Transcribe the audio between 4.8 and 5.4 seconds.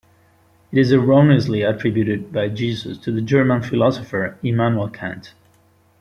Kant.